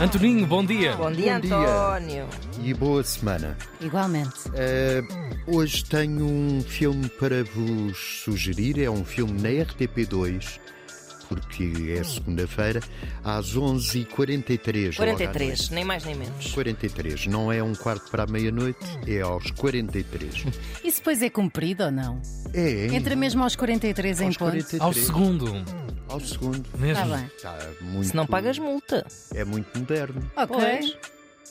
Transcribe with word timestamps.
Antoninho, 0.00 0.46
bom 0.46 0.64
dia. 0.64 0.96
Bom 0.96 1.12
dia, 1.12 1.34
Bom 1.34 1.40
dia. 1.40 1.56
António. 1.56 2.26
e 2.62 2.72
boa 2.72 3.02
semana. 3.04 3.56
Igualmente. 3.80 4.32
Eh, 4.54 5.02
hoje 5.46 5.84
tenho 5.84 6.24
um 6.24 6.62
filme 6.62 7.06
para 7.10 7.44
vos 7.44 7.98
sugerir. 8.24 8.80
É 8.82 8.90
um 8.90 9.04
filme 9.04 9.38
na 9.42 9.50
RTP2, 9.50 10.58
porque 11.28 11.94
é 11.98 12.02
segunda-feira, 12.02 12.80
às 13.22 13.54
11h43. 13.54 14.98
logo 14.98 15.02
à 15.12 15.16
43, 15.16 15.48
noite. 15.58 15.74
nem 15.74 15.84
mais 15.84 16.04
nem 16.04 16.14
menos. 16.14 16.46
43. 16.52 17.26
Não 17.26 17.52
é 17.52 17.62
um 17.62 17.74
quarto 17.74 18.10
para 18.10 18.22
a 18.22 18.26
meia-noite, 18.26 18.78
é 19.06 19.20
aos 19.20 19.50
43. 19.50 20.46
Isso 20.82 20.98
depois 20.98 21.20
é 21.22 21.28
cumprido 21.28 21.84
ou 21.84 21.90
não? 21.90 22.20
É, 22.54 22.86
Entra 22.94 23.14
mesmo 23.14 23.42
aos 23.44 23.54
43 23.54 24.22
em 24.22 24.26
aos 24.28 24.36
ponto. 24.38 24.50
43. 24.50 24.80
Ao 24.82 24.92
segundo. 24.94 25.52
Ao 26.10 26.20
segundo. 26.20 26.68
Mesmo. 26.78 27.04
Está 27.04 27.16
bem. 27.16 27.26
Está 27.36 27.58
muito, 27.80 28.08
Se 28.08 28.16
não 28.16 28.26
pagas 28.26 28.58
multa. 28.58 29.06
É 29.34 29.44
muito 29.44 29.78
moderno. 29.78 30.30
Ok. 30.36 30.56
Pois. 30.56 30.96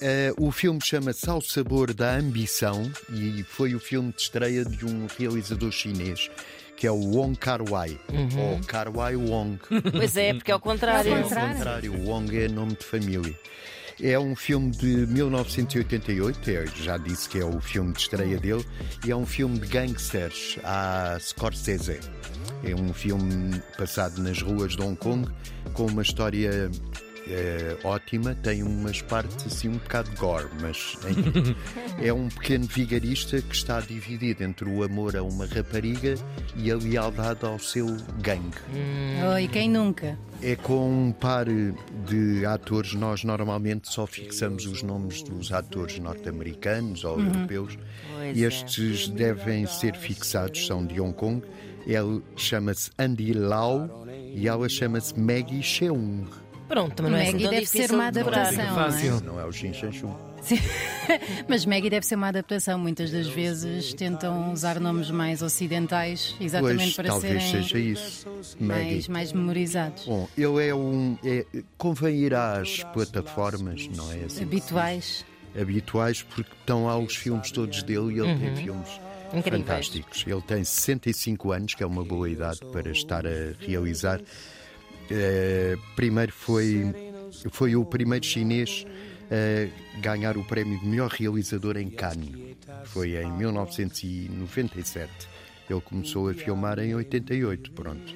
Eh, 0.01 0.33
o 0.37 0.51
filme 0.51 0.79
chama-se 0.83 1.29
Ao 1.29 1.41
Sabor 1.41 1.93
da 1.93 2.15
Ambição 2.15 2.89
e 3.11 3.43
foi 3.43 3.75
o 3.75 3.79
filme 3.79 4.13
de 4.13 4.21
estreia 4.21 4.63
de 4.63 4.85
um 4.85 5.07
realizador 5.17 5.71
chinês 5.71 6.29
que 6.77 6.87
é 6.87 6.91
o 6.91 6.95
Wong 6.95 7.37
Kar-wai, 7.37 7.99
ou 8.09 8.65
Kar-wai 8.65 9.13
Wong. 9.13 9.59
Pois 9.91 10.15
é, 10.15 10.33
porque 10.33 10.49
é 10.49 10.53
ao 10.53 10.61
contrário. 10.61 11.13
Ao 11.13 11.23
contrário. 11.23 11.55
contrário, 11.55 12.01
Wong 12.05 12.37
é 12.41 12.47
nome 12.47 12.73
de 12.73 12.85
família. 12.85 13.37
É 14.01 14.17
um 14.17 14.33
filme 14.33 14.71
de 14.71 15.05
1988, 15.07 16.49
é, 16.49 16.65
já 16.67 16.97
disse 16.97 17.27
que 17.27 17.37
é 17.37 17.43
o 17.43 17.59
filme 17.59 17.91
de 17.91 17.99
estreia 17.99 18.37
dele, 18.37 18.65
e 19.05 19.11
é 19.11 19.15
um 19.15 19.25
filme 19.25 19.59
de 19.59 19.67
gangsters 19.67 20.57
à 20.63 21.17
Scorsese. 21.19 21.99
É 22.63 22.73
um 22.73 22.93
filme 22.93 23.61
passado 23.77 24.21
nas 24.21 24.41
ruas 24.41 24.77
de 24.77 24.81
Hong 24.81 24.95
Kong, 24.95 25.29
com 25.73 25.85
uma 25.87 26.01
história 26.01 26.71
eh, 27.27 27.77
ótima, 27.83 28.35
tem 28.35 28.63
umas 28.63 29.01
partes 29.01 29.45
assim 29.45 29.69
um 29.69 29.77
bocado 29.77 30.09
gore, 30.17 30.47
mas 30.61 30.97
é 32.01 32.11
um 32.13 32.27
pequeno 32.29 32.65
vigarista 32.65 33.41
que 33.41 33.55
está 33.55 33.79
dividido 33.81 34.43
entre 34.43 34.69
o 34.69 34.83
amor 34.83 35.15
a 35.15 35.23
uma 35.23 35.45
rapariga 35.45 36.15
e 36.55 36.71
a 36.71 36.77
lealdade 36.77 37.45
ao 37.45 37.59
seu 37.59 37.85
gangue. 38.21 38.57
Oi, 39.33 39.47
quem 39.47 39.69
nunca? 39.69 40.17
É 40.41 40.55
com 40.55 41.07
um 41.07 41.11
par 41.11 41.45
de 41.45 42.45
atores, 42.45 42.93
nós 42.93 43.23
normalmente 43.23 43.91
só 43.91 44.07
fixamos 44.07 44.65
os 44.65 44.81
nomes 44.81 45.21
dos 45.21 45.51
atores 45.51 45.99
norte-americanos 45.99 47.03
ou 47.03 47.19
europeus. 47.19 47.77
Pois 48.15 48.37
é. 48.37 48.45
estes 48.45 49.07
devem 49.09 49.65
ser 49.65 49.95
fixados, 49.95 50.65
são 50.65 50.85
de 50.85 50.99
Hong 50.99 51.13
Kong. 51.13 51.45
Ele 51.85 52.21
chama-se 52.35 52.91
Andy 52.97 53.33
Lau 53.33 54.07
e 54.33 54.47
ela 54.47 54.69
chama-se 54.69 55.19
Maggie 55.19 55.63
Cheung. 55.63 56.25
Pronto, 56.69 56.95
também 56.95 57.11
não 57.11 57.17
é 57.17 57.23
assim 57.23 57.31
Maggie 57.33 57.43
tão 57.43 57.51
deve 57.51 57.65
difícil 57.65 57.87
ser 57.87 57.93
uma 57.95 58.11
de 58.11 58.19
decorar. 58.19 58.39
adaptação. 58.47 58.65
não 58.75 58.81
é? 58.81 58.91
Fácil. 58.91 59.21
Não 59.25 59.39
é 59.41 59.45
o 59.45 59.51
Xin 59.51 59.73
Shan 59.73 59.91
Chung. 59.91 60.15
Sim. 60.41 60.55
Mas 61.49 61.65
Maggie 61.65 61.89
deve 61.89 62.05
ser 62.05 62.15
uma 62.15 62.27
adaptação. 62.29 62.77
Muitas 62.79 63.11
das 63.11 63.27
vezes 63.27 63.93
tentam 63.93 64.53
usar 64.53 64.79
nomes 64.79 65.09
mais 65.11 65.41
ocidentais 65.41 66.35
exatamente 66.39 66.77
Pois, 66.83 66.95
para 66.95 67.07
talvez 67.09 67.43
serem 67.43 67.63
seja 67.63 67.79
isso. 67.79 68.27
Maggie. 68.59 68.65
mais, 68.93 69.07
mais 69.09 69.33
memorizados. 69.33 70.05
Bom, 70.05 70.29
ele 70.37 70.67
é 70.67 70.73
um. 70.73 71.17
É, 71.25 71.45
convém 71.77 72.17
ir 72.19 72.33
às 72.35 72.83
plataformas, 72.93 73.87
não 73.87 74.09
é 74.13 74.25
assim? 74.25 74.43
Habituais. 74.43 75.25
habituais 75.59 76.21
porque 76.23 76.51
estão 76.59 76.85
lá 76.85 76.97
os 76.97 77.15
filmes 77.15 77.51
todos 77.51 77.83
dele 77.83 78.13
e 78.15 78.19
ele 78.19 78.37
tem 78.39 78.55
filmes 78.55 78.89
Incríveis. 79.33 79.63
fantásticos. 79.63 80.23
Ele 80.27 80.41
tem 80.41 80.63
65 80.63 81.51
anos, 81.51 81.73
que 81.73 81.83
é 81.83 81.85
uma 81.85 82.03
boa 82.05 82.29
idade 82.29 82.59
para 82.71 82.89
estar 82.91 83.25
a 83.25 83.31
realizar. 83.59 84.21
Eh, 85.11 85.77
primeiro 85.95 86.31
foi, 86.31 86.93
foi 87.51 87.75
o 87.75 87.83
primeiro 87.85 88.25
chinês 88.25 88.85
a 89.31 89.99
ganhar 89.99 90.37
o 90.37 90.43
prémio 90.43 90.79
de 90.79 90.85
melhor 90.85 91.09
realizador 91.11 91.77
em 91.77 91.89
Cannes. 91.89 92.55
Foi 92.85 93.15
em 93.15 93.31
1997. 93.31 95.09
Ele 95.69 95.81
começou 95.81 96.29
a 96.29 96.33
filmar 96.33 96.79
em 96.79 96.95
88, 96.95 97.71
pronto. 97.71 98.13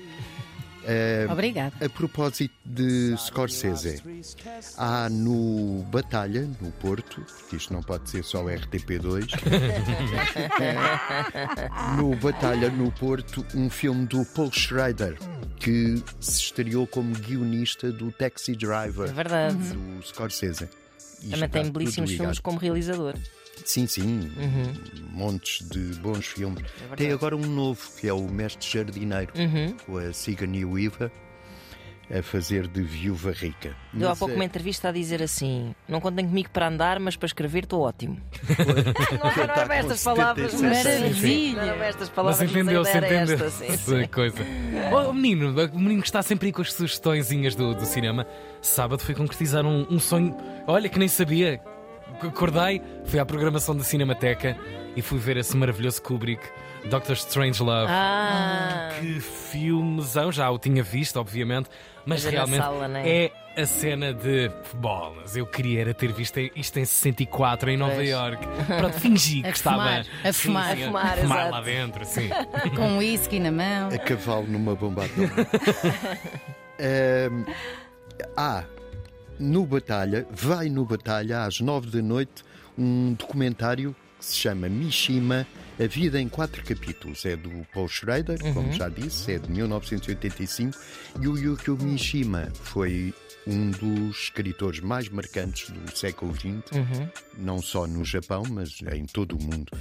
Eh, 0.85 1.27
Obrigada. 1.29 1.73
a 1.85 1.89
propósito 1.89 2.53
de 2.65 3.15
Scorsese, 3.17 4.01
há 4.77 5.07
no 5.09 5.81
Batalha, 5.83 6.49
no 6.59 6.71
Porto, 6.71 7.21
porque 7.21 7.55
isto 7.55 7.73
não 7.73 7.81
pode 7.81 8.09
ser 8.09 8.23
só 8.23 8.43
RTP2, 8.43 9.29
no 11.97 12.15
Batalha, 12.17 12.69
no 12.69 12.91
Porto, 12.91 13.45
um 13.55 13.69
filme 13.69 14.05
do 14.05 14.25
Paul 14.25 14.51
Schrader, 14.51 15.17
que 15.63 16.03
se 16.19 16.39
estreou 16.41 16.85
como 16.85 17.15
guionista 17.15 17.91
do 17.91 18.11
Taxi 18.11 18.55
Driver, 18.55 19.09
É 19.09 19.13
verdade. 19.13 19.55
do 19.73 20.01
Scorsese. 20.05 20.67
E 21.23 21.29
Também 21.29 21.49
tem 21.49 21.71
belíssimos 21.71 22.11
filmes 22.11 22.39
como 22.39 22.57
realizador. 22.59 23.13
Sim, 23.63 23.87
sim, 23.87 24.31
montes 25.11 25.65
de 25.69 25.79
bons 25.99 26.25
filmes. 26.25 26.59
Uhum. 26.59 26.67
verdade. 26.79 27.03
Tem 27.03 27.11
agora 27.13 27.35
um 27.37 27.45
novo, 27.45 27.79
que 27.97 28.07
é 28.07 28.13
o 28.13 28.27
Mestre 28.27 28.67
Jardineiro, 28.69 29.31
Uhum. 29.37 29.77
com 29.85 29.97
a 29.97 30.11
Sigourney 30.11 30.65
Weaver 30.65 31.09
a 32.17 32.21
fazer 32.21 32.67
de 32.67 32.81
viúva 32.83 33.31
rica. 33.31 33.75
Deu 33.91 34.09
há 34.09 34.15
pouco 34.15 34.33
eh, 34.33 34.37
uma 34.37 34.45
entrevista 34.45 34.89
a 34.89 34.91
dizer 34.91 35.21
assim: 35.21 35.73
Não 35.87 35.99
contem 35.99 36.27
comigo 36.27 36.49
para 36.51 36.67
andar, 36.67 36.99
mas 36.99 37.15
para 37.15 37.25
escrever 37.25 37.63
estou 37.63 37.81
ótimo. 37.81 38.17
não, 39.11 39.47
tá 39.47 39.61
eram 39.61 39.73
estas 39.73 40.03
palavras, 40.03 40.51
77. 40.51 40.61
mas 40.61 41.01
Maravilha. 41.01 41.61
Não 41.65 41.73
eram 41.73 41.83
estas 41.83 42.09
Mas 42.09 42.09
palavras, 42.09 42.39
mas, 42.39 42.51
entendeu-se, 42.51 43.51
sim. 43.51 43.65
essa 43.73 44.07
coisa. 44.09 44.37
Oh, 44.91 45.09
o 45.09 45.13
menino, 45.13 45.55
o 45.73 45.79
menino 45.79 46.01
que 46.01 46.07
está 46.07 46.21
sempre 46.21 46.47
aí 46.47 46.53
com 46.53 46.61
as 46.61 46.71
sugestõezinhas 46.71 47.55
do, 47.55 47.73
do 47.73 47.85
cinema, 47.85 48.27
sábado 48.61 49.01
foi 49.01 49.15
concretizar 49.15 49.65
um, 49.65 49.87
um 49.89 49.99
sonho. 49.99 50.37
Olha, 50.67 50.87
que 50.89 50.99
nem 50.99 51.07
sabia. 51.07 51.59
Acordei, 52.21 52.81
fui 53.05 53.19
à 53.19 53.25
programação 53.25 53.75
da 53.75 53.83
Cinemateca 53.83 54.55
e 54.95 55.01
fui 55.01 55.17
ver 55.17 55.37
esse 55.37 55.57
maravilhoso 55.57 56.01
Kubrick, 56.01 56.43
Doctor 56.89 57.13
Strangelove. 57.15 57.87
Ah, 57.91 58.89
Que 58.99 59.19
filmezão, 59.19 60.31
já 60.31 60.49
o 60.51 60.59
tinha 60.59 60.83
visto, 60.83 61.17
obviamente, 61.19 61.69
mas 62.05 62.23
Mas 62.23 62.25
é 62.25 62.29
realmente 62.31 62.61
sala, 62.61 62.87
né? 62.87 63.07
é 63.09 63.31
a 63.61 63.65
cena 63.65 64.13
de 64.13 64.51
bolas. 64.75 65.35
Eu 65.35 65.45
queria 65.45 65.81
era 65.81 65.93
ter 65.93 66.11
visto 66.11 66.39
isto 66.55 66.77
em 66.79 66.85
64 66.85 67.69
em 67.71 67.77
Nova 67.77 67.95
Pois. 67.95 68.09
York. 68.09 68.45
Pronto, 68.77 68.99
fingi 68.99 69.41
que 69.41 69.47
A 69.47 69.51
estava 69.51 69.77
fumar, 69.77 70.05
a 70.25 70.33
fumar. 70.33 70.75
sim, 70.75 70.83
A 70.83 70.87
fumar, 70.87 71.17
fumar 71.17 71.37
exato. 71.39 71.51
lá 71.51 71.61
dentro, 71.61 72.05
sim. 72.05 72.29
Com 72.75 72.97
whisky 72.97 73.39
na 73.39 73.51
mão. 73.51 73.89
A 73.93 73.97
cavalo 73.97 74.47
numa 74.47 74.75
bomba 74.75 75.05
atômica. 75.05 75.47
Ahm, 76.79 77.45
há 78.35 78.63
no 79.39 79.65
Batalha, 79.65 80.25
vai 80.31 80.69
no 80.69 80.85
Batalha 80.85 81.43
às 81.43 81.59
nove 81.59 81.89
da 81.89 82.01
noite, 82.01 82.43
um 82.77 83.13
documentário 83.13 83.95
que 84.19 84.25
se 84.25 84.35
chama 84.35 84.67
Mishima, 84.67 85.45
A 85.79 85.87
Vida 85.87 86.21
em 86.21 86.29
Quatro 86.29 86.63
Capítulos. 86.63 87.25
É 87.25 87.35
do 87.35 87.49
Paul 87.73 87.87
Schrader, 87.87 88.37
como 88.53 88.71
já 88.73 88.89
disse, 88.89 89.33
é 89.33 89.39
de 89.39 89.49
1985. 89.51 90.77
E 91.21 91.27
o 91.27 91.37
Yukio 91.37 91.77
Mishima 91.81 92.49
foi 92.53 93.13
um 93.47 93.71
dos 93.71 94.17
escritores 94.23 94.79
mais 94.79 95.09
marcantes 95.09 95.69
do 95.69 95.97
século 95.97 96.33
XX, 96.33 96.63
não 97.37 97.61
só 97.61 97.87
no 97.87 98.05
Japão, 98.05 98.43
mas 98.49 98.79
em 98.93 99.05
todo 99.05 99.35
o 99.35 99.41
mundo. 99.41 99.71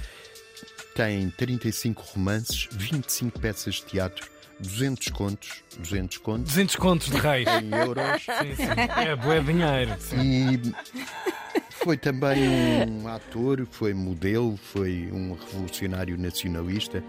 Tem 0.95 1.29
35 1.31 2.01
romances, 2.13 2.67
25 2.71 3.39
peças 3.39 3.75
de 3.75 3.85
teatro, 3.85 4.27
200 4.59 5.07
contos, 5.09 5.63
200 5.79 6.17
contos 6.19 6.43
200 6.53 6.75
contos 6.75 7.09
de 7.09 7.17
reis. 7.17 7.47
em 7.47 7.73
euros 7.75 8.21
Sim, 8.21 8.55
sim. 8.55 8.63
É 9.03 9.15
bué 9.15 9.39
dinheiro. 9.41 9.95
sim. 9.99 10.53
e 10.53 10.73
foi 11.83 11.97
também 11.97 12.39
um 12.89 13.07
ator, 13.09 13.67
foi 13.69 13.93
modelo, 13.93 14.55
foi 14.55 15.09
um 15.11 15.33
revolucionário 15.33 16.17
nacionalista, 16.17 17.03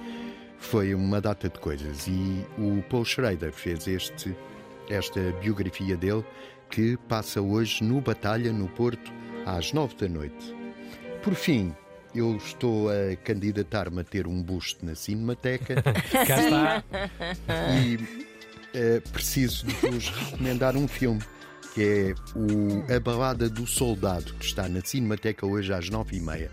foi 0.59 0.95
uma 0.95 1.21
data 1.21 1.49
de 1.49 1.59
coisas. 1.61 2.09
E 2.09 2.45
o 2.59 2.83
Paul 2.91 3.05
Schrader 3.05 3.53
fez 3.53 3.87
este, 3.87 4.37
esta 4.91 5.21
biografia 5.41 5.97
dele 5.97 6.25
que 6.71 6.97
passa 7.09 7.41
hoje 7.41 7.85
no 7.85 8.01
Batalha, 8.01 8.53
no 8.53 8.69
Porto, 8.69 9.13
às 9.47 9.73
nove 9.73 9.95
da 9.95 10.09
noite. 10.09 10.55
Por 11.23 11.35
fim, 11.35 11.73
eu 12.13 12.37
estou 12.37 12.89
a 12.91 13.15
candidatar-me 13.23 14.01
a 14.01 14.05
ter 14.05 14.27
um 14.27 14.43
busto 14.43 14.85
na 14.85 14.97
Cinemateca. 14.97 15.83
Cá 16.27 16.41
está. 16.41 16.85
e 17.81 17.99
eh, 18.75 19.01
preciso 19.13 19.67
de 19.67 19.75
vos 19.75 20.09
recomendar 20.09 20.77
um 20.77 20.89
filme 20.89 21.21
que 21.75 21.83
é 21.83 22.15
o 22.37 22.95
A 22.95 23.01
Balada 23.01 23.51
do 23.51 23.67
Soldado, 23.67 24.33
que 24.35 24.47
está 24.47 24.69
na 24.69 24.81
Cinemateca 24.81 25.45
hoje 25.45 25.73
às 25.73 25.91
nove 25.91 26.17
e 26.17 26.21
meia. 26.21 26.51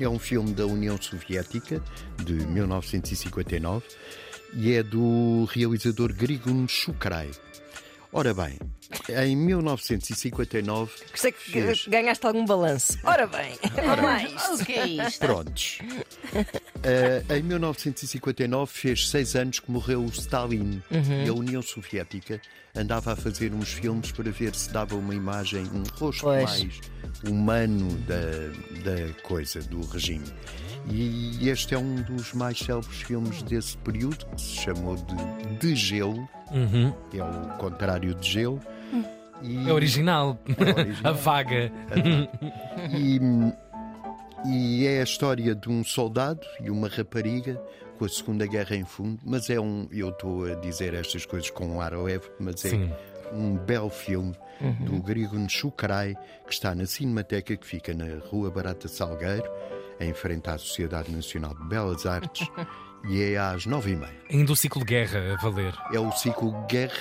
É 0.00 0.08
um 0.08 0.18
filme 0.18 0.52
da 0.52 0.66
União 0.66 1.00
Soviética 1.00 1.80
de 2.24 2.32
1959 2.32 3.86
e 4.54 4.72
é 4.72 4.82
do 4.82 5.44
realizador 5.44 6.12
Grigor 6.12 6.66
Shukrai. 6.66 7.30
Ora 8.10 8.32
bem, 8.32 8.58
em 9.26 9.36
1959, 9.36 10.90
Gostei 11.10 11.30
que 11.32 11.50
Fez. 11.52 11.86
ganhaste 11.86 12.26
algum 12.26 12.44
balanço. 12.46 12.98
Ora 13.04 13.26
bem, 13.26 13.52
mais. 14.02 14.60
O 14.60 14.64
que 14.64 14.72
é 14.72 14.86
isto? 14.86 15.18
prontos. 15.20 15.78
Eh, 16.84 17.24
em 17.36 17.42
1959 17.42 18.72
fez 18.72 19.08
seis 19.10 19.34
anos 19.34 19.58
que 19.58 19.68
morreu 19.68 20.00
o 20.00 20.06
Stalin 20.10 20.80
e 21.24 21.28
a 21.28 21.32
União 21.34 21.60
Soviética 21.60 22.40
andava 22.72 23.14
a 23.14 23.16
fazer 23.16 23.52
uns 23.52 23.72
filmes 23.72 24.12
para 24.12 24.30
ver 24.30 24.54
se 24.54 24.70
dava 24.70 24.94
uma 24.94 25.12
imagem, 25.12 25.64
um 25.74 25.82
rosto 25.98 26.22
Pois. 26.22 26.44
mais 26.44 26.80
humano 27.28 27.88
da, 28.06 28.20
da 28.84 29.12
coisa, 29.24 29.60
do 29.60 29.80
regime. 29.86 30.24
E 30.90 31.48
este 31.48 31.74
é 31.74 31.78
um 31.78 31.96
dos 31.96 32.32
mais 32.32 32.58
célebres 32.58 33.02
filmes 33.02 33.42
desse 33.42 33.76
período, 33.78 34.24
que 34.34 34.40
se 34.40 34.56
chamou 34.56 34.96
de 34.96 35.56
De 35.58 35.76
Gelo, 35.76 36.28
Uhum. 36.50 36.92
que 37.10 37.18
é 37.20 37.24
o 37.24 37.58
contrário 37.58 38.14
de 38.14 38.26
gelo. 38.30 38.58
E- 39.42 39.68
É 39.68 39.72
original. 39.72 40.38
É 40.48 40.80
original. 40.80 41.00
A 41.04 41.12
vaga. 41.12 41.70
E, 42.96 43.20
e 44.46 44.86
é 44.86 45.00
a 45.00 45.04
história 45.04 45.54
de 45.54 45.68
um 45.68 45.84
soldado 45.84 46.40
e 46.62 46.70
uma 46.70 46.88
rapariga 46.88 47.60
com 47.98 48.04
a 48.04 48.08
Segunda 48.08 48.46
Guerra 48.46 48.76
em 48.76 48.84
fundo, 48.84 49.20
mas 49.24 49.50
é 49.50 49.60
um. 49.60 49.88
Eu 49.92 50.08
estou 50.10 50.46
a 50.50 50.54
dizer 50.54 50.94
estas 50.94 51.26
coisas 51.26 51.50
com 51.50 51.66
um 51.66 51.80
ar 51.80 51.92
leve, 51.92 52.30
mas 52.40 52.64
é 52.64 52.70
Sim. 52.70 52.90
um 53.32 53.56
belo 53.56 53.90
filme 53.90 54.34
do 54.80 55.02
Grigon 55.02 55.48
Chukrai 55.48 56.16
que 56.46 56.52
está 56.52 56.74
na 56.74 56.86
Cinemateca, 56.86 57.56
que 57.56 57.66
fica 57.66 57.92
na 57.92 58.06
Rua 58.30 58.50
Barata 58.50 58.88
Salgueiro, 58.88 59.48
em 60.00 60.12
frente 60.14 60.48
à 60.50 60.56
Sociedade 60.58 61.10
Nacional 61.10 61.54
de 61.54 61.64
Belas 61.68 62.06
Artes, 62.06 62.48
e 63.08 63.22
é 63.22 63.36
às 63.38 63.64
nove 63.66 63.92
e 63.92 63.96
meia. 63.96 64.18
Ainda 64.30 64.52
o 64.52 64.56
ciclo 64.56 64.84
Guerra 64.84 65.34
a 65.34 65.42
valer. 65.42 65.72
É 65.92 66.00
o 66.00 66.10
ciclo 66.12 66.52
Guerra. 66.68 66.92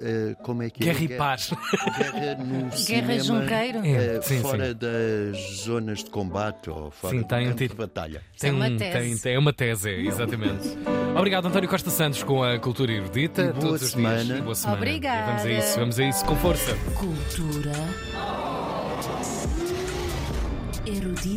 eh, 0.00 0.36
como 0.42 0.62
é 0.62 0.70
que 0.70 0.82
é? 0.82 0.92
Guerra 0.92 1.04
e 1.04 1.08
paz. 1.16 1.50
Guerra 1.96 2.34
no 2.44 2.58
Guerra 2.68 2.76
cinema, 2.76 3.18
Junqueiro? 3.20 3.78
É, 3.84 4.16
eh, 4.16 4.20
sim, 4.22 4.40
fora 4.40 4.68
sim. 4.68 4.74
das 4.74 5.56
zonas 5.64 6.04
de 6.04 6.10
combate 6.10 6.68
ou 6.70 6.90
fora 6.90 7.16
Sim, 7.16 7.22
tem- 7.24 7.52
tem- 7.54 7.68
de 7.68 7.74
batalha. 7.74 8.22
Tem, 8.38 8.50
é 8.50 8.52
uma 8.52 8.66
um- 8.68 8.76
tese. 8.76 8.92
tem, 8.98 9.18
tem 9.18 9.34
é 9.34 9.38
uma 9.38 9.52
tese, 9.52 9.90
é, 9.90 10.00
exatamente. 10.00 10.78
Obrigado, 11.16 11.46
António 11.48 11.68
Costa 11.68 11.90
Santos, 11.90 12.22
com 12.22 12.44
a 12.44 12.58
Cultura 12.58 12.92
Erudita. 12.92 13.42
E 13.42 13.44
boa 13.52 13.60
todos 13.60 13.82
os 13.82 13.90
semana. 13.90 14.22
Dias. 14.24 14.40
Boa 14.40 14.54
semana. 14.54 14.76
Obrigada. 14.78 15.30
E 15.30 15.34
Vamos 15.34 15.46
a 15.46 15.50
isso, 15.52 15.78
vamos 15.80 15.98
a 15.98 16.04
isso, 16.04 16.24
com 16.26 16.36
força. 16.36 16.76
Cultura 16.94 17.72
erudita. 20.86 21.28